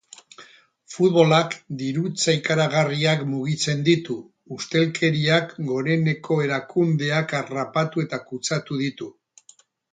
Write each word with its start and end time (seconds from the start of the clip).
Futbolak 0.93 1.51
dirutza 1.81 2.33
ikaragarriak 2.37 3.21
mugitzen 3.35 3.85
ditu, 3.91 4.17
ustelkeriak 4.57 5.55
goreneko 5.69 6.41
erakundeak 6.49 7.39
harrapatu 7.43 8.09
eta 8.09 8.25
kutsatu 8.33 8.85
ditu. 8.85 9.15